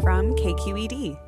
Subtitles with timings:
[0.00, 1.18] from KQED.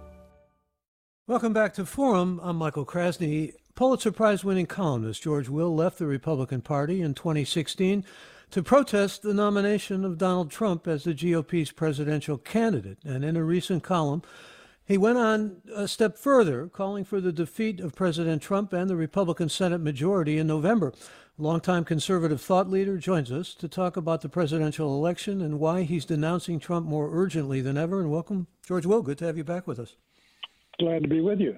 [1.26, 2.40] Welcome back to Forum.
[2.42, 3.52] I'm Michael Krasny.
[3.74, 8.04] Pulitzer Prize winning columnist George Will left the Republican Party in 2016
[8.50, 12.98] to protest the nomination of Donald Trump as the GOP's presidential candidate.
[13.04, 14.22] And in a recent column,
[14.84, 18.96] he went on a step further, calling for the defeat of President Trump and the
[18.96, 20.92] Republican Senate majority in November.
[21.38, 26.04] Longtime conservative thought leader joins us to talk about the presidential election and why he's
[26.04, 28.00] denouncing Trump more urgently than ever.
[28.00, 29.00] And welcome, George Will.
[29.00, 29.96] Good to have you back with us.
[30.78, 31.56] Glad to be with you.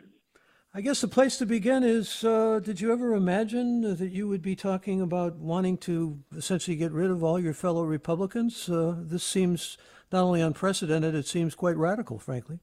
[0.73, 4.43] I guess the place to begin is uh, Did you ever imagine that you would
[4.43, 8.69] be talking about wanting to essentially get rid of all your fellow Republicans?
[8.69, 9.77] Uh, this seems
[10.13, 12.61] not only unprecedented, it seems quite radical, frankly.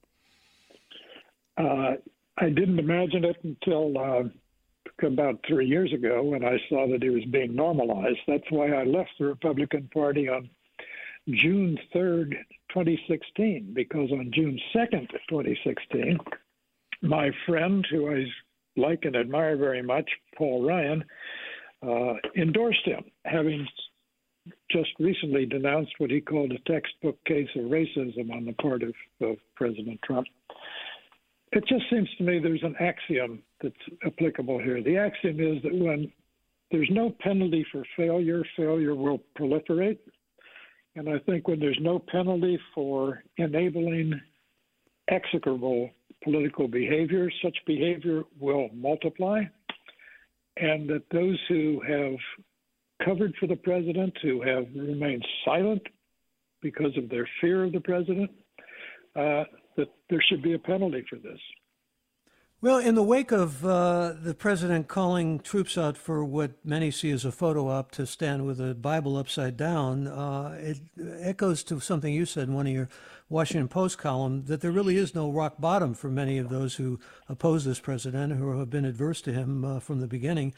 [1.57, 1.95] Uh,
[2.37, 4.23] I didn't imagine it until uh,
[5.03, 8.19] about three years ago when I saw that he was being normalized.
[8.27, 10.49] That's why I left the Republican Party on
[11.29, 12.31] June 3rd,
[12.69, 16.17] 2016, because on June 2nd, 2016,
[17.01, 18.25] my friend, who I
[18.75, 21.03] like and admire very much, Paul Ryan,
[21.83, 23.67] uh, endorsed him, having
[24.71, 28.93] just recently denounced what he called a textbook case of racism on the part of,
[29.21, 30.27] of President Trump.
[31.51, 34.81] It just seems to me there's an axiom that's applicable here.
[34.81, 36.11] The axiom is that when
[36.71, 39.97] there's no penalty for failure, failure will proliferate.
[40.95, 44.19] And I think when there's no penalty for enabling
[45.09, 45.89] execrable
[46.23, 49.41] political behavior, such behavior will multiply.
[50.57, 55.81] And that those who have covered for the president, who have remained silent
[56.61, 58.29] because of their fear of the president,
[59.15, 59.43] uh,
[59.77, 61.39] that there should be a penalty for this.
[62.63, 67.09] Well, in the wake of uh, the president calling troops out for what many see
[67.09, 71.79] as a photo op to stand with a Bible upside down, uh, it echoes to
[71.79, 72.87] something you said in one of your
[73.29, 76.99] Washington Post column that there really is no rock bottom for many of those who
[77.27, 80.53] oppose this president, who have been adverse to him uh, from the beginning.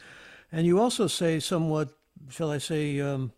[0.52, 1.88] And you also say, somewhat,
[2.28, 3.32] shall I say, um,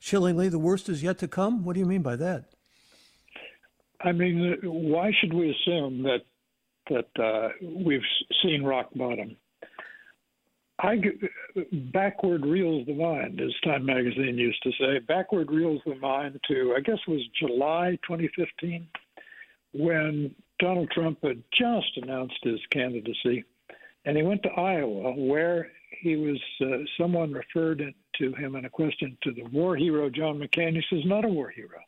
[0.00, 1.64] chillingly, the worst is yet to come.
[1.64, 2.46] What do you mean by that?
[4.00, 6.22] I mean, why should we assume that
[6.90, 8.00] that uh, we've
[8.42, 9.36] seen rock bottom.
[10.78, 10.96] I
[11.94, 14.98] backward reels the mind, as Time Magazine used to say.
[14.98, 18.86] Backward reels the mind to I guess it was July 2015
[19.72, 23.44] when Donald Trump had just announced his candidacy,
[24.04, 25.70] and he went to Iowa where
[26.02, 26.40] he was.
[26.60, 27.82] Uh, someone referred
[28.18, 30.74] to him in a question to the war hero John McCain.
[30.74, 31.80] He says, "Not a war hero.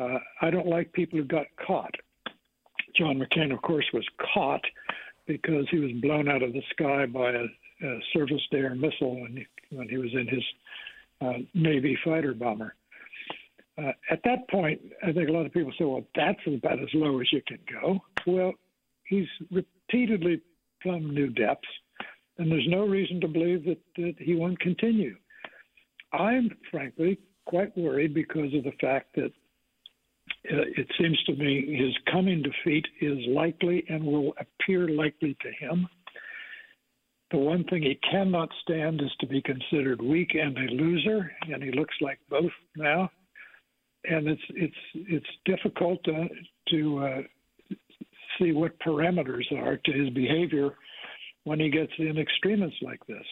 [0.00, 1.94] Uh, I don't like people who got caught."
[2.96, 4.64] John McCain, of course, was caught
[5.26, 7.44] because he was blown out of the sky by a,
[7.86, 10.44] a surface to air missile when he, when he was in his
[11.20, 12.74] uh, Navy fighter bomber.
[13.76, 16.88] Uh, at that point, I think a lot of people say, well, that's about as
[16.94, 17.98] low as you can go.
[18.26, 18.52] Well,
[19.08, 20.40] he's repeatedly
[20.82, 21.66] plumbed new depths,
[22.38, 25.16] and there's no reason to believe that, that he won't continue.
[26.12, 29.32] I'm frankly quite worried because of the fact that
[30.44, 35.88] it seems to me his coming defeat is likely and will appear likely to him.
[37.30, 41.62] The one thing he cannot stand is to be considered weak and a loser, and
[41.62, 43.10] he looks like both now.
[44.04, 46.28] And it's it's it's difficult to
[46.70, 47.22] to uh,
[48.38, 50.70] see what parameters are to his behavior
[51.44, 53.24] when he gets in extremists like this.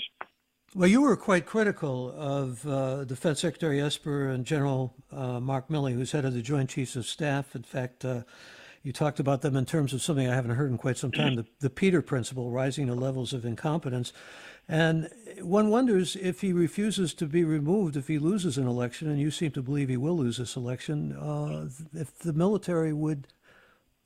[0.75, 5.93] Well, you were quite critical of uh, Defense Secretary Esper and General uh, Mark Milley,
[5.93, 7.55] who's head of the Joint Chiefs of Staff.
[7.55, 8.23] In fact, uh,
[8.83, 11.35] you talked about them in terms of something I haven't heard in quite some time
[11.35, 14.15] the, the Peter Principle, rising to levels of incompetence.
[14.67, 15.11] And
[15.43, 19.31] one wonders if he refuses to be removed, if he loses an election, and you
[19.31, 23.29] seem to believe he will lose this election, uh, if the military would,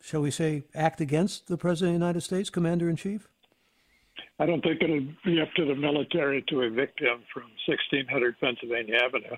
[0.02, 3.28] shall we say, act against the President of the United States, Commander in Chief?
[4.38, 8.96] I don't think it'll be up to the military to evict him from 1600 Pennsylvania
[9.02, 9.36] Avenue.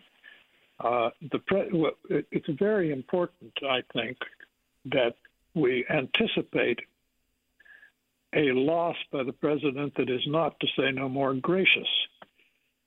[0.81, 4.17] Uh, the pre- it's very important, I think,
[4.87, 5.15] that
[5.55, 6.81] we anticipate
[8.35, 11.89] a loss by the president that is not, to say no more, gracious.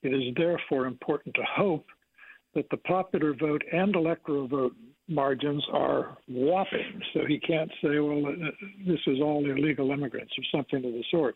[0.04, 1.86] It is therefore important to hope
[2.56, 4.76] that the popular vote and electoral vote
[5.08, 8.52] margins are whopping, so he can't say, well, uh,
[8.86, 11.36] this is all illegal immigrants or something of the sort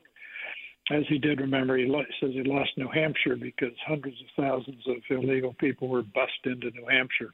[0.92, 4.98] as he did remember, he says he lost New Hampshire because hundreds of thousands of
[5.10, 7.32] illegal people were bussed into New Hampshire.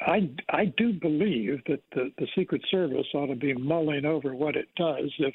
[0.00, 4.56] I, I do believe that the, the Secret Service ought to be mulling over what
[4.56, 5.34] it does if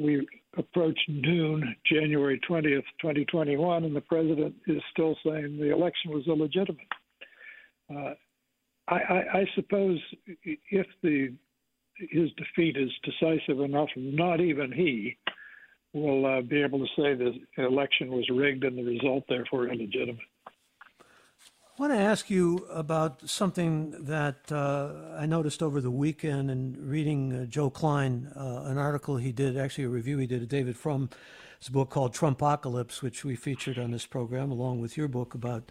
[0.00, 6.26] we approach noon, January 20th, 2021, and the president is still saying the election was
[6.26, 6.86] illegitimate.
[7.90, 8.14] Uh,
[8.88, 9.98] I, I, I suppose
[10.44, 11.34] if the
[12.10, 15.16] his defeat is decisive enough, not even he
[15.92, 20.20] will uh, be able to say the election was rigged and the result therefore illegitimate.
[21.78, 26.76] I want to ask you about something that uh, I noticed over the weekend in
[26.80, 30.48] reading uh, Joe Klein, uh, an article he did, actually a review he did of
[30.48, 31.08] David Frum,
[31.60, 35.70] his book called Trumpocalypse, which we featured on this program, along with your book about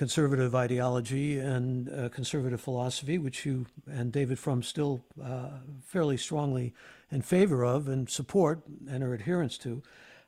[0.00, 5.50] conservative ideology and uh, conservative philosophy, which you and David Frum still uh,
[5.84, 6.72] fairly strongly
[7.10, 9.82] in favor of and support and are adherents to.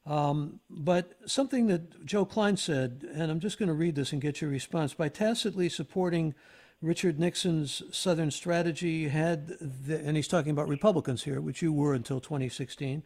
[0.05, 4.21] Um, but something that Joe Klein said, and I'm just going to read this and
[4.21, 4.93] get your response.
[4.93, 6.35] By tacitly supporting
[6.83, 11.95] Richard Nixon's Southern strategy, had the, and he's talking about Republicans here, which you were
[11.95, 13.03] until 2016,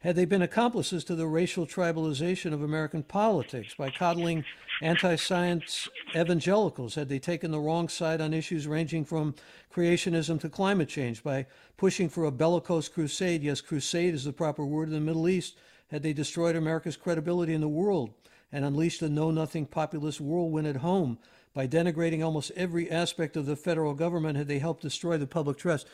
[0.00, 4.44] had they been accomplices to the racial tribalization of American politics by coddling
[4.80, 6.94] anti science evangelicals?
[6.94, 9.34] Had they taken the wrong side on issues ranging from
[9.74, 11.46] creationism to climate change by
[11.76, 13.42] pushing for a bellicose crusade?
[13.42, 15.56] Yes, crusade is the proper word in the Middle East
[15.90, 18.10] had they destroyed America's credibility in the world
[18.52, 21.18] and unleashed a know nothing populist whirlwind at home
[21.54, 25.56] by denigrating almost every aspect of the federal government, had they helped destroy the public
[25.56, 25.86] trust.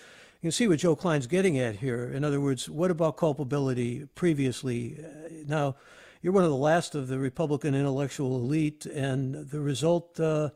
[0.44, 2.04] You can see what Joe Klein's getting at here.
[2.04, 5.02] In other words, what about culpability previously?
[5.02, 5.76] Uh, now,
[6.20, 10.50] you're one of the last of the Republican intellectual elite, and the result, uh,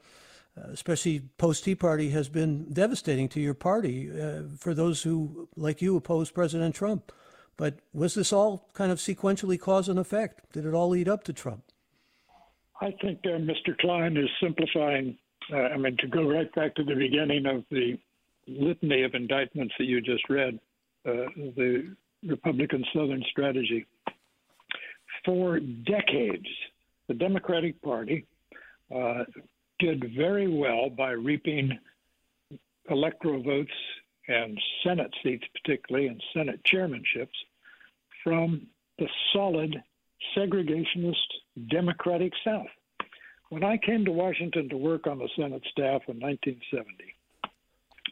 [0.54, 5.80] especially post Tea Party, has been devastating to your party uh, for those who, like
[5.80, 7.10] you, oppose President Trump.
[7.56, 10.52] But was this all kind of sequentially cause and effect?
[10.52, 11.62] Did it all lead up to Trump?
[12.82, 13.74] I think uh, Mr.
[13.80, 15.16] Klein is simplifying.
[15.50, 17.98] Uh, I mean, to go right back to the beginning of the
[18.48, 20.58] litany of indictments that you just read,
[21.06, 21.94] uh, the
[22.26, 23.86] Republican Southern strategy.
[25.24, 26.46] For decades,
[27.08, 28.26] the Democratic Party
[28.94, 29.24] uh,
[29.78, 31.78] did very well by reaping
[32.90, 33.72] electoral votes
[34.28, 37.28] and Senate seats, particularly, and Senate chairmanships
[38.22, 38.66] from
[38.98, 39.76] the solid
[40.36, 41.14] segregationist
[41.70, 42.66] Democratic South.
[43.50, 47.14] When I came to Washington to work on the Senate staff in 1970,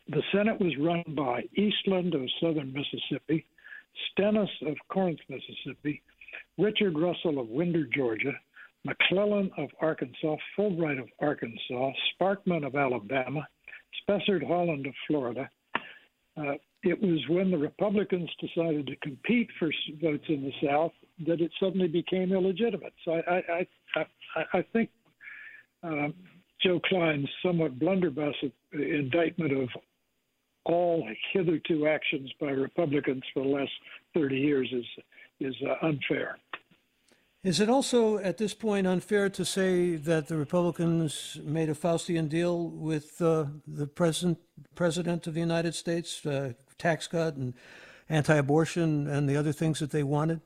[0.09, 3.45] the Senate was run by Eastland of southern Mississippi,
[4.11, 6.03] Stennis of Corinth, Mississippi,
[6.59, 8.33] Richard Russell of Winder, Georgia,
[8.85, 13.47] McClellan of Arkansas, Fulbright of Arkansas, Sparkman of Alabama,
[14.03, 15.49] Spessard Holland of Florida,
[16.37, 19.71] uh, it was when the Republicans decided to compete for
[20.01, 20.93] votes in the South
[21.27, 22.93] that it suddenly became illegitimate.
[23.05, 23.67] So I, I,
[23.97, 24.91] I, I think
[25.83, 26.09] uh,
[26.63, 28.35] Joe Klein's somewhat blunderbuss
[28.73, 29.69] indictment of
[30.67, 33.73] all hitherto actions by Republicans for the last
[34.15, 34.85] 30 years is
[35.39, 36.39] is uh, unfair.
[37.45, 42.29] Is it also at this point unfair to say that the Republicans made a Faustian
[42.29, 44.39] deal with uh, the present
[44.75, 47.55] president of the United States, uh, tax cut and
[48.09, 50.41] anti-abortion and the other things that they wanted?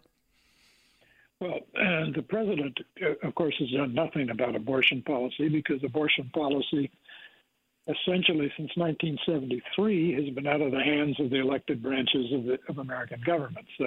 [1.40, 6.30] Well, and the president, uh, of course, has done nothing about abortion policy because abortion
[6.34, 6.90] policy,
[7.90, 12.58] essentially since 1973, has been out of the hands of the elected branches of the
[12.68, 13.66] of American government.
[13.78, 13.86] So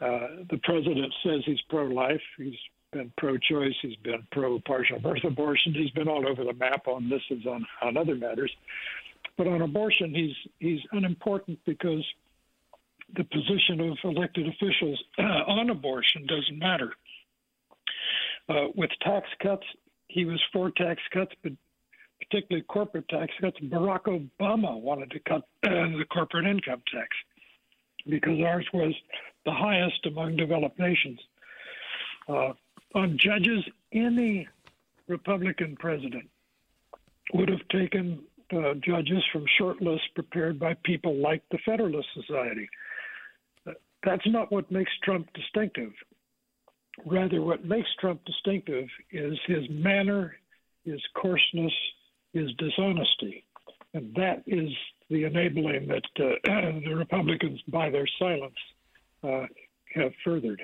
[0.00, 2.20] uh, the president says he's pro-life.
[2.36, 2.58] He's
[2.92, 3.74] been pro-choice.
[3.82, 5.74] He's been pro-partial birth abortion.
[5.74, 8.52] He's been all over the map on this as on, on other matters.
[9.36, 12.04] But on abortion, he's he's unimportant because
[13.16, 16.92] the position of elected officials on abortion doesn't matter.
[18.48, 19.64] Uh, with tax cuts,
[20.08, 21.52] he was for tax cuts, but
[22.28, 23.58] particularly corporate tax cuts.
[23.60, 27.08] Barack Obama wanted to cut uh, the corporate income tax
[28.08, 28.94] because ours was
[29.44, 31.18] the highest among developed nations.
[32.28, 32.52] Uh,
[32.94, 34.48] on judges, any
[35.08, 36.28] Republican president
[37.34, 38.20] would have taken
[38.52, 42.68] uh, judges from short lists prepared by people like the Federalist Society.
[44.04, 45.92] That's not what makes Trump distinctive.
[47.06, 50.34] Rather, what makes Trump distinctive is his manner,
[50.84, 51.72] his coarseness,
[52.32, 53.44] his dishonesty.
[53.94, 54.70] And that is
[55.10, 58.54] the enabling that uh, the Republicans, by their silence,
[59.22, 59.46] uh,
[59.94, 60.62] have furthered.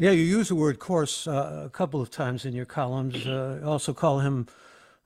[0.00, 3.26] Yeah, you use the word coarse uh, a couple of times in your columns.
[3.26, 4.48] Uh, also call him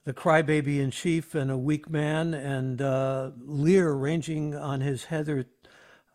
[0.04, 5.44] the crybaby in chief and a weak man, and uh, Lear ranging on his heather.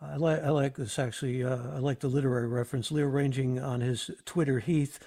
[0.02, 1.44] I, li- I like this actually.
[1.44, 2.92] Uh, I like the literary reference.
[2.92, 4.98] Lear ranging on his Twitter heath,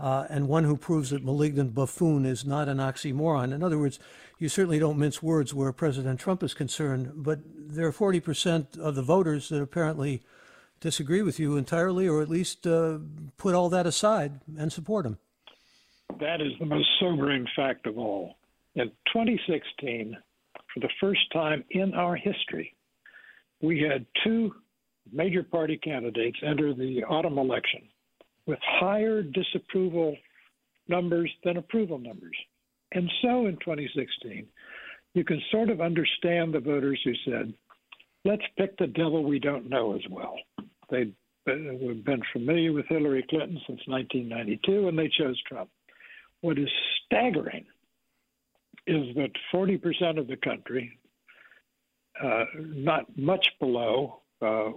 [0.00, 3.52] uh, and one who proves that malignant buffoon is not an oxymoron.
[3.52, 3.98] In other words,
[4.38, 8.94] you certainly don't mince words where President Trump is concerned, but there are 40% of
[8.94, 10.22] the voters that apparently
[10.80, 12.98] disagree with you entirely, or at least uh,
[13.36, 15.18] put all that aside and support him
[16.18, 18.36] that is the most sobering fact of all.
[18.74, 20.16] In 2016,
[20.72, 22.74] for the first time in our history,
[23.60, 24.54] we had two
[25.12, 27.82] major party candidates enter the autumn election
[28.50, 30.16] with higher disapproval
[30.88, 32.36] numbers than approval numbers.
[32.90, 34.44] And so in 2016,
[35.14, 37.54] you can sort of understand the voters who said,
[38.24, 40.34] let's pick the devil we don't know as well.
[40.90, 41.14] They'd
[41.46, 45.70] been familiar with Hillary Clinton since 1992, and they chose Trump.
[46.40, 46.68] What is
[47.06, 47.66] staggering
[48.88, 50.98] is that 40% of the country,
[52.20, 54.70] uh, not much below uh,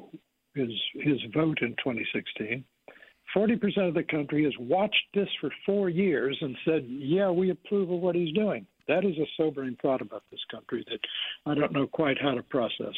[0.53, 2.63] his his vote in 2016,
[3.35, 7.89] 40% of the country has watched this for four years and said, "Yeah, we approve
[7.89, 10.99] of what he's doing." That is a sobering thought about this country that
[11.45, 12.95] I don't know quite how to process.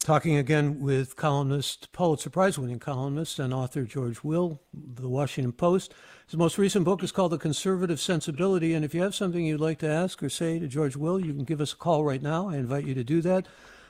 [0.00, 5.92] Talking again with columnist, Pulitzer Prize winning columnist and author George Will, The Washington Post.
[6.26, 8.72] His most recent book is called The Conservative Sensibility.
[8.72, 11.34] And if you have something you'd like to ask or say to George Will, you
[11.34, 12.48] can give us a call right now.
[12.48, 13.46] I invite you to do that.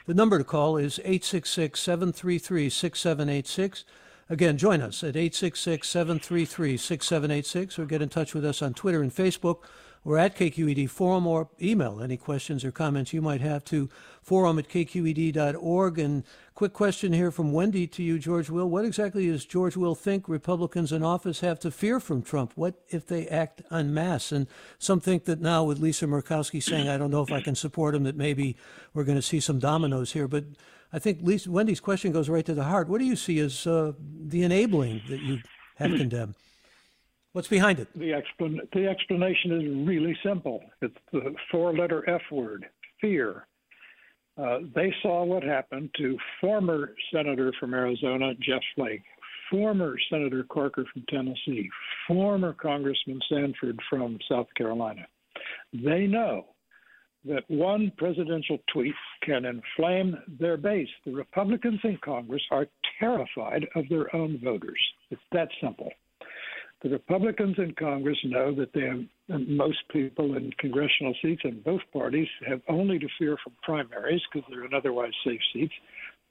[0.07, 3.85] The number to call is 866 733 6786.
[4.31, 9.03] Again, join us at 866 733 6786 or get in touch with us on Twitter
[9.03, 9.65] and Facebook
[10.05, 13.91] or at KQED Forum or email any questions or comments you might have to
[14.23, 15.99] forum at kqed.org.
[15.99, 16.23] And
[16.55, 18.71] quick question here from Wendy to you, George Will.
[18.71, 22.53] What exactly does George Will think Republicans in office have to fear from Trump?
[22.55, 24.31] What if they act en masse?
[24.31, 24.47] And
[24.79, 27.97] some think that now with Lisa Murkowski saying, I don't know if I can support
[27.97, 28.57] him, that maybe
[28.95, 30.29] we're going to see some dominoes here.
[30.29, 30.45] But
[30.93, 32.89] I think Lisa, Wendy's question goes right to the heart.
[32.89, 35.39] What do you see as uh, the enabling that you
[35.77, 36.35] have condemned?
[37.33, 37.89] What's behind it?
[37.95, 40.63] The, explan- the explanation is really simple.
[40.83, 42.67] It's the four letter F word
[43.01, 43.47] fear.
[44.37, 49.03] Uh, they saw what happened to former Senator from Arizona, Jeff Flake,
[49.51, 51.69] former Senator Corker from Tennessee,
[52.09, 55.07] former Congressman Sanford from South Carolina.
[55.73, 56.47] They know
[57.25, 60.89] that one presidential tweet can inflame their base.
[61.05, 62.67] The Republicans in Congress are
[62.99, 64.81] terrified of their own voters.
[65.11, 65.91] It's that simple.
[66.83, 71.83] The Republicans in Congress know that they have most people in congressional seats in both
[71.93, 75.75] parties have only to fear from primaries because they're in otherwise safe seats.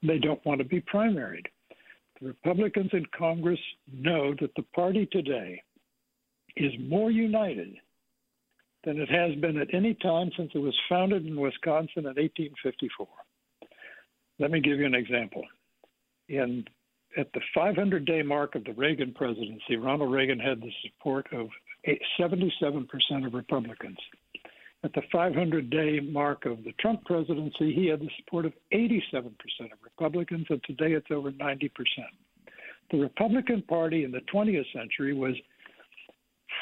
[0.02, 1.46] They don't want to be primaried.
[2.20, 3.60] The Republicans in Congress
[3.92, 5.62] know that the party today
[6.56, 7.76] is more united
[8.84, 13.06] than it has been at any time since it was founded in Wisconsin in 1854.
[14.38, 15.42] Let me give you an example.
[16.28, 16.64] In
[17.18, 21.48] at the 500 day mark of the Reagan presidency, Ronald Reagan had the support of
[22.18, 22.86] 77%
[23.26, 23.98] of Republicans.
[24.82, 29.26] At the 500 day mark of the Trump presidency, he had the support of 87%
[29.60, 31.70] of Republicans, and today it's over 90%.
[32.90, 35.34] The Republican Party in the 20th century was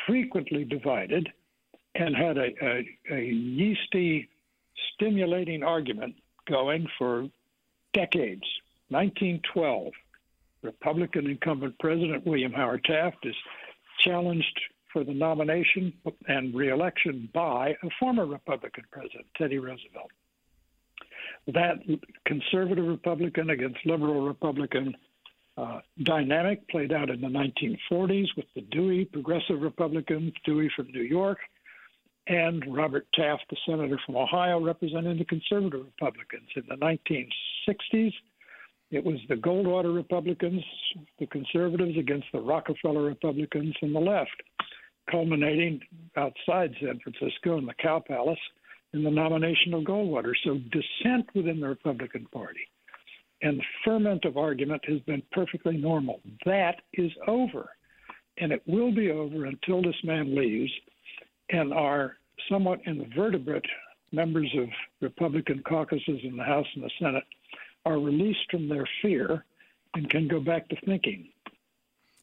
[0.07, 1.29] frequently divided
[1.99, 4.29] and had a, a, a yeasty,
[4.95, 6.15] stimulating argument
[6.49, 7.29] going for
[7.93, 8.45] decades.
[8.91, 9.93] 1912,
[10.63, 13.35] Republican incumbent President William Howard Taft is
[14.05, 14.61] challenged
[14.93, 15.93] for the nomination
[16.29, 20.11] and reelection by a former Republican president, Teddy Roosevelt.
[21.49, 21.77] That
[22.25, 24.97] conservative Republican against liberal Republican
[25.57, 31.03] uh, dynamic played out in the 1940s with the Dewey progressive Republican, Dewey from New
[31.03, 31.39] York,
[32.29, 36.49] and Robert Taft, the senator from Ohio, representing the conservative Republicans.
[36.57, 38.13] In the 1960s,
[38.91, 40.63] it was the Goldwater Republicans,
[41.19, 44.43] the conservatives against the Rockefeller Republicans and the left,
[45.11, 45.81] culminating
[46.17, 48.39] outside San Francisco in the Cow Palace
[48.93, 50.33] in the nomination of Goldwater.
[50.45, 52.61] So dissent within the Republican Party
[53.43, 56.21] and the ferment of argument has been perfectly normal.
[56.45, 57.69] That is over.
[58.39, 60.73] And it will be over until this man leaves
[61.51, 62.17] and our
[62.51, 63.67] somewhat invertebrate
[64.13, 64.69] members of
[65.01, 67.25] Republican caucuses in the House and the Senate
[67.85, 69.45] are released from their fear
[69.95, 71.29] and can go back to thinking.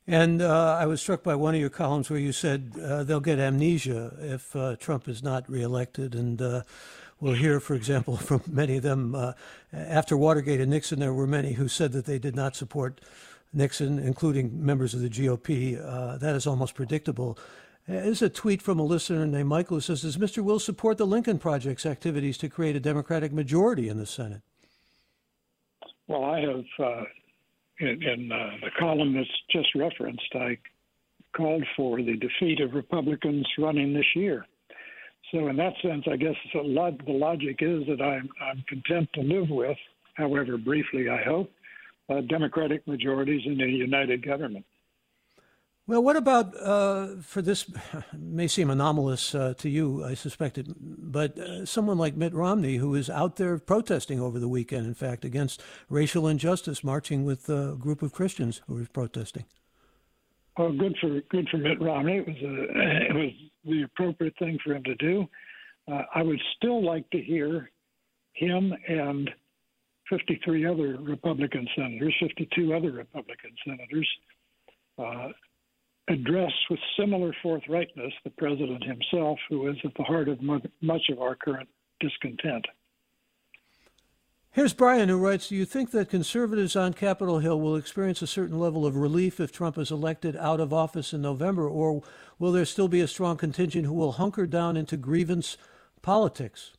[0.08, 3.20] And uh, I was struck by one of your columns where you said uh, they'll
[3.20, 6.14] get amnesia if uh, Trump is not reelected.
[6.14, 6.62] And uh,
[7.20, 9.34] we'll hear, for example, from many of them uh,
[9.74, 13.02] after Watergate and Nixon, there were many who said that they did not support
[13.52, 15.84] Nixon, including members of the GOP.
[15.84, 17.40] Uh, that is almost predictable.
[17.88, 20.44] There's a tweet from a listener named Michael who says, Does Mr.
[20.44, 24.42] Will support the Lincoln Project's activities to create a Democratic majority in the Senate?
[26.08, 27.04] Well, I have, uh,
[27.80, 30.58] in, in uh, the column that's just referenced, I
[31.38, 34.48] called for the defeat of Republicans running this year.
[35.32, 39.50] So, in that sense, I guess the logic is that I'm, I'm content to live
[39.50, 39.78] with,
[40.16, 41.52] however briefly, I hope,
[42.10, 44.66] uh, Democratic majorities in a united government.
[45.88, 47.72] Well, what about uh, for this?
[48.18, 52.78] May seem anomalous uh, to you, I suspect it, but uh, someone like Mitt Romney,
[52.78, 57.50] who is out there protesting over the weekend, in fact, against racial injustice, marching with
[57.50, 59.46] a group of Christians who were protesting.
[60.58, 62.18] Well, good for good for Mitt Romney.
[62.18, 63.32] It was a, it was
[63.66, 65.28] the appropriate thing for him to do.
[65.92, 67.70] Uh, I would still like to hear
[68.34, 69.30] him and
[70.10, 74.10] 53 other Republican senators, 52 other Republican senators,
[74.98, 75.30] uh,
[76.08, 81.20] address with similar forthrightness the president himself, who is at the heart of much of
[81.20, 81.68] our current
[82.00, 82.66] discontent.
[84.52, 88.28] Here's Brian who writes Do you think that conservatives on Capitol Hill will experience a
[88.28, 92.02] certain level of relief if Trump is elected out of office in November, or
[92.40, 95.58] will there still be a strong contingent who will hunker down into grievance
[96.02, 96.72] politics?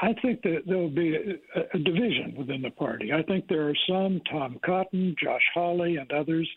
[0.00, 3.12] I think that there will be a, a division within the party.
[3.12, 6.48] I think there are some, Tom Cotton, Josh Hawley, and others,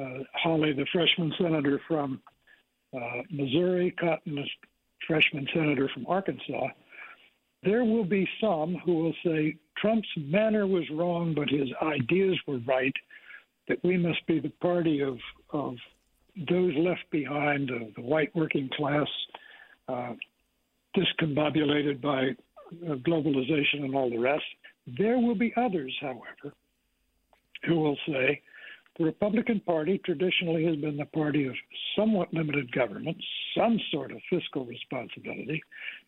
[0.00, 2.20] uh, Hawley, the freshman senator from
[2.96, 4.44] uh, Missouri, Cotton, the
[5.06, 6.68] freshman senator from Arkansas.
[7.62, 12.58] There will be some who will say Trump's manner was wrong, but his ideas were
[12.60, 12.94] right.
[13.68, 15.18] That we must be the party of
[15.50, 15.76] of
[16.48, 19.06] those left behind, the white working class,
[19.88, 20.14] uh,
[20.96, 22.30] discombobulated by
[22.88, 24.44] uh, globalization and all the rest.
[24.98, 26.54] There will be others, however,
[27.64, 28.42] who will say
[28.98, 31.54] the Republican Party traditionally has been the party of
[31.96, 33.16] somewhat limited government,
[33.56, 35.62] some sort of fiscal responsibility.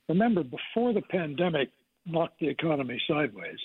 [0.08, 1.70] Remember, before the pandemic
[2.06, 3.58] knocked the economy sideways,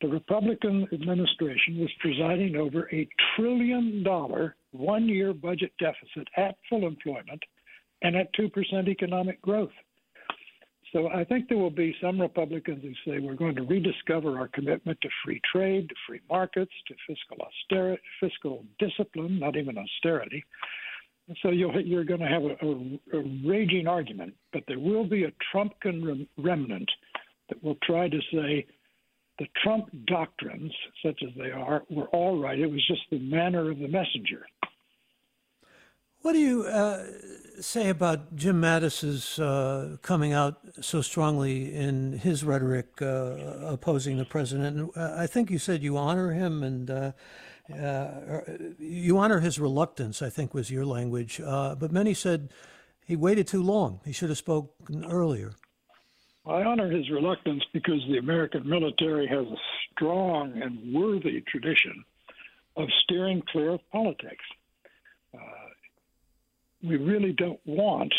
[0.00, 6.86] the Republican administration was presiding over a trillion dollar one year budget deficit at full
[6.86, 7.42] employment
[8.02, 9.72] and at 2% economic growth.
[10.94, 14.46] So I think there will be some Republicans who say we're going to rediscover our
[14.46, 20.44] commitment to free trade, to free markets, to fiscal austerity, fiscal discipline, not even austerity.
[21.42, 25.24] So you are going to have a, a, a, raging argument, but there will be
[25.24, 26.88] a Trumpkin remnant
[27.48, 28.64] that will try to say
[29.40, 30.72] the Trump doctrines,
[31.04, 32.58] such as they are, were all right.
[32.58, 34.46] It was just the manner of the messenger.
[36.24, 37.04] What do you uh,
[37.60, 44.24] say about Jim Mattis's uh, coming out so strongly in his rhetoric uh, opposing the
[44.24, 44.90] president?
[44.96, 47.12] Uh, I think you said you honor him and uh,
[47.70, 48.40] uh,
[48.78, 50.22] you honor his reluctance.
[50.22, 51.42] I think was your language.
[51.44, 52.48] but many said
[53.04, 54.00] he waited too long.
[54.06, 55.52] He should have spoken earlier.
[56.46, 59.60] I honor his reluctance because the American military has a
[59.92, 62.02] strong and worthy tradition
[62.78, 64.44] of steering clear of politics
[66.84, 68.12] we really don't want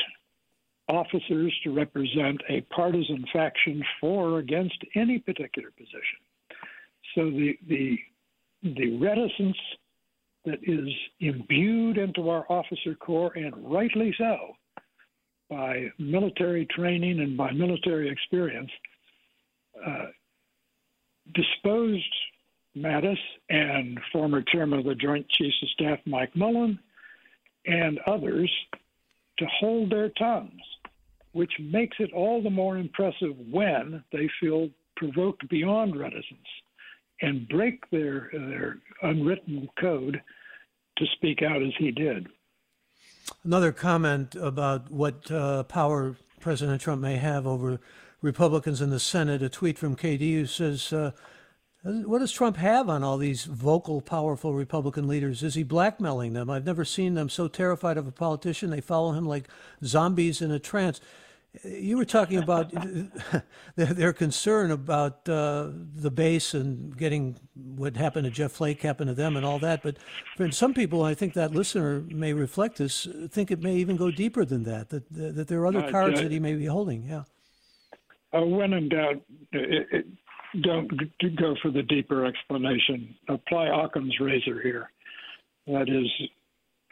[0.87, 6.19] officers to represent a partisan faction for or against any particular position.
[7.15, 7.97] So the the
[8.63, 9.57] the reticence
[10.45, 14.55] that is imbued into our officer corps, and rightly so,
[15.49, 18.69] by military training and by military experience,
[19.85, 20.05] uh,
[21.33, 22.03] disposed
[22.77, 23.17] Mattis
[23.49, 26.77] and former chairman of the Joint Chiefs of Staff Mike Mullen
[27.67, 28.51] and others
[29.39, 30.61] to hold their tongues,
[31.33, 36.47] which makes it all the more impressive when they feel provoked beyond reticence
[37.21, 40.21] and break their, their unwritten code
[40.97, 42.27] to speak out as he did.
[43.43, 47.79] Another comment about what uh, power President Trump may have over
[48.21, 49.41] Republicans in the Senate.
[49.41, 51.11] A tweet from KD who says, uh,
[51.85, 55.43] what does Trump have on all these vocal, powerful Republican leaders?
[55.43, 56.49] Is he blackmailing them?
[56.49, 58.71] I've never seen them so terrified of a politician.
[58.71, 59.47] They follow him like
[59.83, 60.99] zombies in a trance.
[61.63, 62.73] You were talking about
[63.75, 69.13] their, concern about uh, the base and getting what happened to Jeff Flake happen to
[69.13, 69.83] them and all that.
[69.83, 69.97] But
[70.35, 74.09] for some people, I think that listener may reflect this, think it may even go
[74.09, 77.03] deeper than that, that, that there are other uh, cards that he may be holding.
[77.03, 77.23] Yeah.
[78.33, 79.21] Uh, when in doubt,
[79.53, 80.05] it, it,
[80.61, 80.89] don't
[81.37, 83.15] go for the deeper explanation.
[83.29, 84.89] Apply Occam's razor here.
[85.67, 86.29] That is,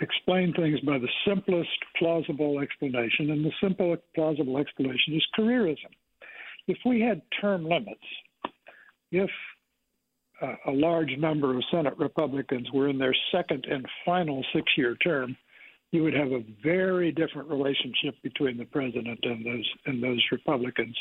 [0.01, 5.91] explain things by the simplest plausible explanation, and the simple plausible explanation is careerism.
[6.67, 7.99] If we had term limits,
[9.11, 9.29] if
[10.41, 14.95] uh, a large number of Senate Republicans were in their second and final six year
[14.95, 15.37] term,
[15.91, 20.97] you would have a very different relationship between the president and those and those Republicans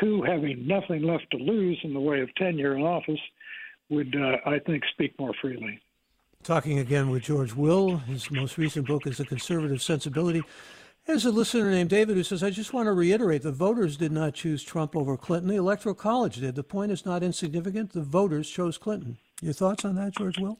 [0.00, 3.20] who, having nothing left to lose in the way of tenure in office,
[3.90, 5.80] would, uh, I think, speak more freely.
[6.42, 7.96] Talking again with George Will.
[7.96, 10.42] His most recent book is The Conservative Sensibility.
[11.06, 14.12] There's a listener named David who says, I just want to reiterate the voters did
[14.12, 15.48] not choose Trump over Clinton.
[15.48, 16.54] The Electoral College did.
[16.54, 17.92] The point is not insignificant.
[17.92, 19.16] The voters chose Clinton.
[19.40, 20.58] Your thoughts on that, George Will?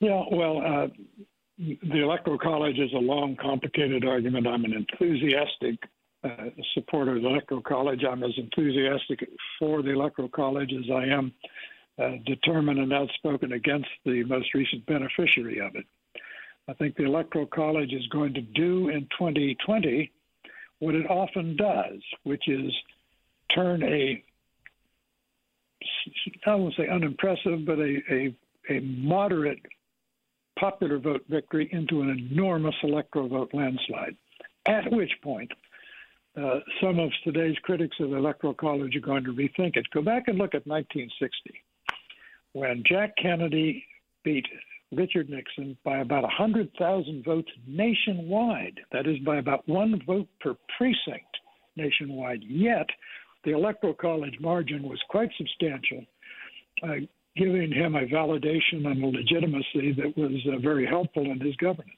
[0.00, 0.86] Yeah, well, uh,
[1.58, 4.46] the Electoral College is a long, complicated argument.
[4.46, 5.78] I'm an enthusiastic
[6.24, 8.02] uh, supporter of the Electoral College.
[8.04, 11.32] I'm as enthusiastic for the Electoral College as I am
[11.98, 15.84] uh, determined and outspoken against the most recent beneficiary of it.
[16.66, 20.10] I think the Electoral College is going to do in 2020
[20.78, 22.72] what it often does, which is
[23.54, 24.22] turn a
[26.46, 28.36] I won't say unimpressive, but a, a,
[28.70, 29.60] a moderate
[30.58, 34.16] popular vote victory into an enormous electoral vote landslide.
[34.66, 35.52] At which point,
[36.36, 39.86] uh, some of today's critics of the Electoral College are going to rethink it.
[39.92, 41.30] Go back and look at 1960,
[42.52, 43.84] when Jack Kennedy
[44.24, 44.46] beat
[44.92, 48.80] Richard Nixon by about 100,000 votes nationwide.
[48.92, 51.36] That is, by about one vote per precinct
[51.76, 52.42] nationwide.
[52.46, 52.86] Yet,
[53.44, 56.04] the Electoral College margin was quite substantial,
[56.82, 56.94] uh,
[57.36, 61.92] giving him a validation and a legitimacy that was uh, very helpful in his governance.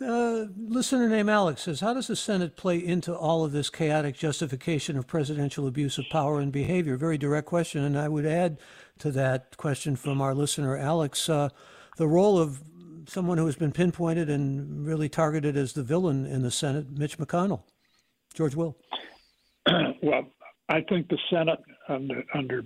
[0.00, 4.16] Uh, listener named Alex says, How does the Senate play into all of this chaotic
[4.16, 6.96] justification of presidential abuse of power and behavior?
[6.96, 7.82] Very direct question.
[7.82, 8.58] And I would add
[9.00, 11.48] to that question from our listener, Alex, uh,
[11.96, 12.62] the role of
[13.06, 17.18] someone who has been pinpointed and really targeted as the villain in the Senate, Mitch
[17.18, 17.62] McConnell.
[18.34, 18.76] George Will.
[20.02, 20.28] well,
[20.68, 22.64] I think the Senate, under, under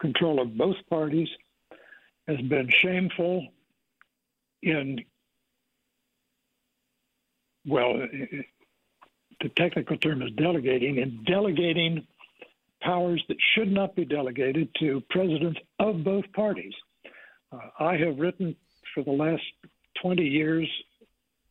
[0.00, 1.28] control of both parties,
[2.26, 3.46] has been shameful
[4.62, 5.04] in,
[7.66, 7.94] well,
[9.40, 12.06] the technical term is delegating, and delegating
[12.80, 16.72] powers that should not be delegated to presidents of both parties.
[17.52, 18.56] Uh, I have written
[18.94, 19.42] for the last
[20.02, 20.68] 20 years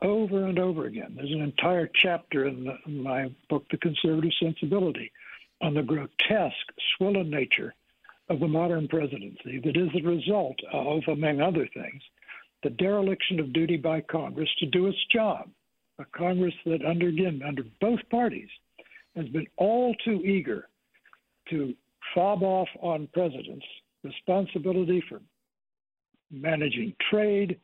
[0.02, 1.14] over and over again.
[1.16, 5.12] There's an entire chapter in, the, in my book, The Conservative Sensibility,
[5.62, 6.56] on the grotesque,
[6.96, 7.74] swollen nature
[8.30, 12.02] of the modern presidency that is the result of, among other things,
[12.64, 15.50] the dereliction of duty by Congress to do its job.
[16.00, 18.50] A Congress that, under again, under both parties,
[19.16, 20.70] has been all too eager
[21.50, 21.74] to
[22.14, 23.66] fob off on presidents
[24.04, 25.20] responsibility for
[26.32, 27.60] managing trade,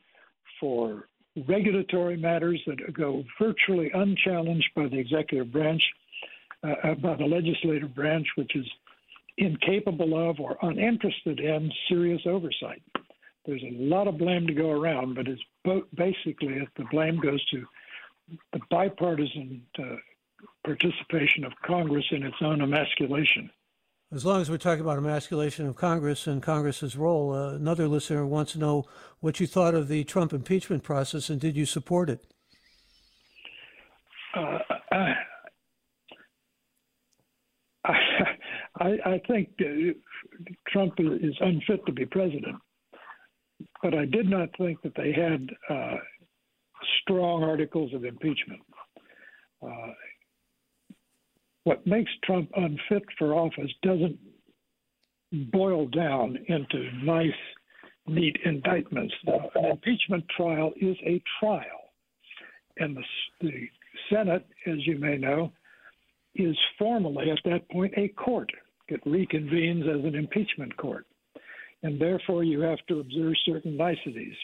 [0.60, 1.08] for
[1.48, 5.82] regulatory matters that go virtually unchallenged by the executive branch,
[6.63, 8.65] uh, uh, by the legislative branch, which is
[9.38, 12.82] incapable of or uninterested in serious oversight.
[13.45, 17.43] There's a lot of blame to go around, but it's bo- basically the blame goes
[17.52, 17.63] to
[18.54, 19.96] the bipartisan uh,
[20.64, 23.50] participation of Congress in its own emasculation.
[24.12, 28.26] As long as we're talking about emasculation of Congress and Congress's role, uh, another listener
[28.26, 28.86] wants to know
[29.20, 32.26] what you thought of the Trump impeachment process and did you support it?
[34.36, 34.60] Uh,
[38.78, 39.94] I, I, think uh,
[40.68, 42.58] Trump is unfit to be president,
[43.82, 45.98] but I did not think that they had uh,
[47.06, 48.62] strong articles of impeachment.
[49.65, 49.94] Uh,
[51.63, 54.18] what makes Trump unfit for office doesn't
[55.52, 57.32] boil down into nice,
[58.08, 59.13] neat indictments.
[59.56, 61.91] An impeachment trial is a trial.
[62.78, 63.04] And the,
[63.41, 63.70] the
[64.12, 65.52] Senate, as you may know,
[66.36, 68.50] is formally at that point a court.
[68.88, 71.08] It reconvenes as an impeachment court.
[71.82, 74.36] And therefore, you have to observe certain niceties.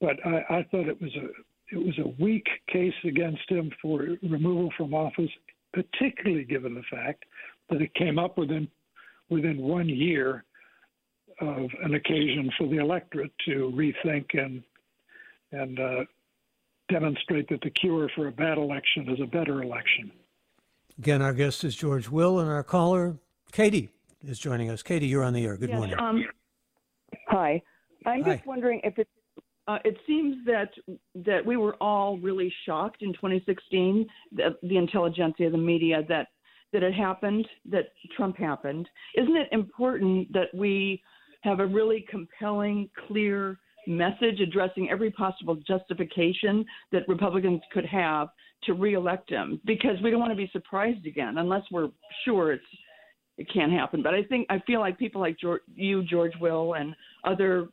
[0.00, 1.28] But I, I thought it was a
[1.72, 5.30] it was a weak case against him for removal from office
[5.72, 7.24] particularly given the fact
[7.68, 8.68] that it came up within
[9.28, 10.44] within one year
[11.40, 14.62] of an occasion for the electorate to rethink and
[15.52, 16.04] and uh,
[16.88, 20.10] demonstrate that the cure for a bad election is a better election.
[20.98, 23.16] Again, our guest is George Will, and our caller,
[23.52, 23.88] Katie,
[24.24, 24.82] is joining us.
[24.82, 25.56] Katie, you're on the air.
[25.56, 25.98] Good yes, morning.
[25.98, 26.24] Um,
[27.26, 27.62] hi.
[28.06, 28.34] I'm hi.
[28.34, 29.10] just wondering if it's
[29.68, 30.70] uh, it seems that
[31.14, 36.28] that we were all really shocked in 2016, the, the intelligentsia, the media, that
[36.72, 38.88] that it happened, that Trump happened.
[39.16, 41.02] Isn't it important that we
[41.42, 48.28] have a really compelling, clear message addressing every possible justification that Republicans could have
[48.64, 49.60] to reelect him?
[49.64, 51.88] Because we don't want to be surprised again, unless we're
[52.24, 52.64] sure it's
[53.40, 54.02] it can't happen.
[54.02, 57.68] But I think I feel like people like George, you, George Will, and other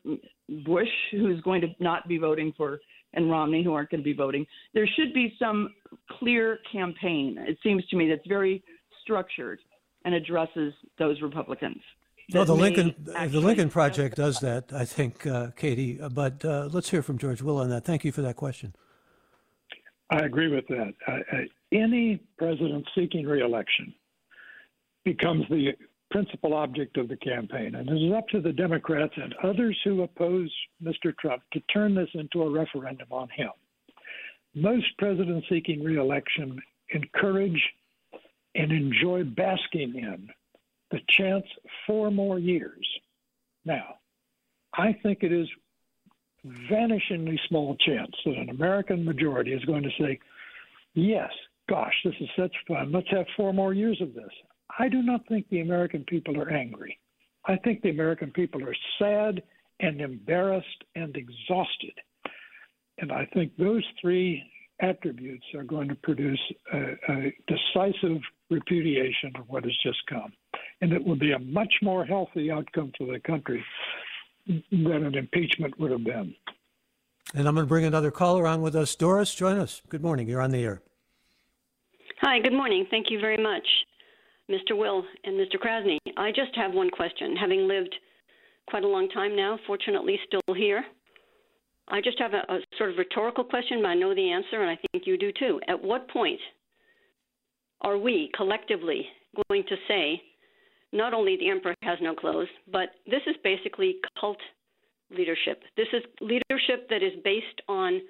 [0.66, 2.80] Bush, who's going to not be voting for,
[3.14, 4.46] and Romney, who aren't going to be voting.
[4.74, 5.74] There should be some
[6.20, 7.36] clear campaign.
[7.40, 8.64] It seems to me that's very
[9.04, 9.60] structured
[10.06, 11.82] and addresses those Republicans.
[12.34, 16.00] Well, the Lincoln the Lincoln Project does that, I think, uh, Katie.
[16.14, 17.84] But uh, let's hear from George Will on that.
[17.84, 18.74] Thank you for that question.
[20.10, 20.94] I agree with that.
[21.06, 21.38] Uh,
[21.74, 23.94] any president seeking reelection
[25.08, 25.72] becomes the
[26.12, 27.76] principal object of the campaign.
[27.76, 31.17] And it is up to the Democrats and others who oppose Mr.
[31.17, 33.52] Trump to turn this into a referendum on him.
[34.54, 37.62] Most presidents seeking reelection encourage
[38.56, 40.30] and enjoy basking in
[40.91, 41.46] the chance
[41.86, 42.86] four more years.
[43.63, 43.96] Now,
[44.74, 45.48] I think it is
[46.70, 50.20] vanishingly small chance that an American majority is going to say,
[50.96, 51.32] yes,
[51.70, 52.91] gosh, this is such fun.
[52.91, 54.32] Let's have four more years of this.
[54.80, 57.00] I do not think the American people are angry.
[57.46, 59.42] I think the American people are sad
[59.80, 61.94] and embarrassed and exhausted.
[63.00, 64.44] And I think those three
[64.80, 66.40] attributes are going to produce
[66.74, 66.78] a,
[67.10, 70.32] a, decisive repudiation of what has just come.
[70.82, 73.63] And it will be a much more healthy outcome for the country
[74.48, 76.36] than an impeachment would have been.
[77.34, 78.96] And I'm going to bring another caller on with us.
[78.96, 79.82] Doris, join us.
[79.90, 80.30] Good morning.
[80.30, 80.82] You're on the air.
[82.22, 82.88] Hi, good morning.
[82.90, 83.68] Thank you very much,
[84.50, 84.78] Mr.
[84.78, 85.56] Will and Mr.
[85.58, 85.98] Krasny.
[86.16, 87.36] I just have one question.
[87.36, 87.96] Having lived
[88.70, 90.84] quite a long time now, fortunately still here,
[91.90, 94.70] I just have a, a sort of rhetorical question, but I know the answer, and
[94.70, 95.60] I think you do too.
[95.68, 96.40] At what point
[97.82, 99.06] are we collectively
[99.50, 100.22] going to say
[100.94, 104.40] not only the emperor has no clothes, but this is basically cult
[105.16, 105.64] leadership.
[105.76, 108.02] This is leadership that is based on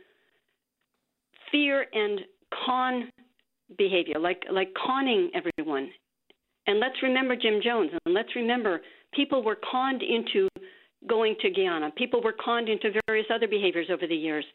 [1.51, 2.21] fear and
[2.65, 3.11] con
[3.77, 5.89] behavior, like like conning everyone.
[6.67, 8.81] And let's remember Jim Jones, and let's remember
[9.13, 10.49] people were conned into
[11.07, 11.91] going to Guyana.
[11.95, 14.45] People were conned into various other behaviors over the years.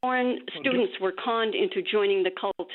[0.00, 2.70] Foreign students were conned into joining the cult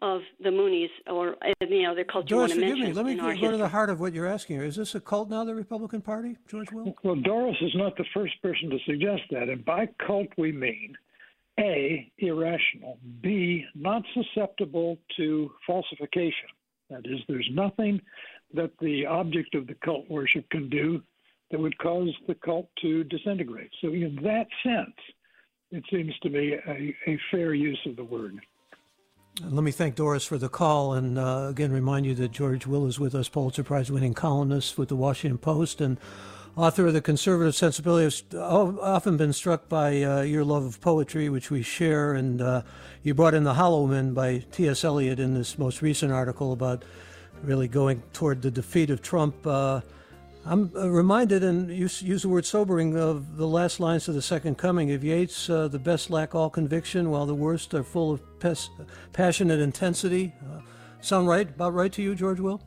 [0.00, 2.26] of the Moonies, or uh, you know, their cult.
[2.26, 2.92] Doris, forgive me.
[2.92, 3.50] Let me go history.
[3.50, 4.64] to the heart of what you're asking here.
[4.64, 6.94] Is this a cult now, the Republican Party, George Will?
[7.04, 10.96] Well, Doris is not the first person to suggest that, and by cult we mean
[11.60, 16.48] a irrational, b not susceptible to falsification.
[16.92, 18.00] That is, there's nothing
[18.54, 21.02] that the object of the cult worship can do
[21.50, 23.70] that would cause the cult to disintegrate.
[23.80, 24.96] So, in that sense,
[25.70, 28.40] it seems to me a, a fair use of the word.
[29.40, 32.86] Let me thank Doris for the call and uh, again remind you that George Will
[32.86, 35.98] is with us, Pulitzer Prize winning columnist with the Washington Post and
[36.56, 38.14] author of The Conservative Sensibility.
[38.32, 42.62] I've often been struck by uh, your love of poetry, which we share, and uh,
[43.02, 44.84] you brought in The Hollow Men by T.S.
[44.84, 46.84] Eliot in this most recent article about
[47.42, 49.46] really going toward the defeat of Trump.
[49.46, 49.80] Uh,
[50.44, 54.22] I'm uh, reminded, and use, use the word sobering, of the last lines of the
[54.22, 58.12] Second Coming of Yeats uh, the best lack all conviction, while the worst are full
[58.12, 58.70] of pes-
[59.12, 60.34] passionate intensity.
[60.44, 60.60] Uh,
[61.00, 61.48] sound right?
[61.48, 62.60] About right to you, George Will?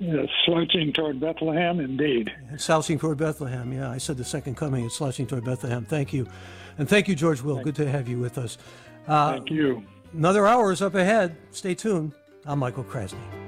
[0.00, 2.32] Yeah, slouching toward Bethlehem, indeed.
[2.56, 3.90] Slouching toward Bethlehem, yeah.
[3.90, 5.84] I said the Second Coming, it's slouching toward Bethlehem.
[5.84, 6.26] Thank you.
[6.78, 7.56] And thank you, George Will.
[7.56, 8.58] Thank Good to have you with us.
[9.08, 9.82] Uh, thank you.
[10.12, 11.36] Another hour is up ahead.
[11.50, 12.12] Stay tuned.
[12.46, 13.47] I'm Michael Krasny.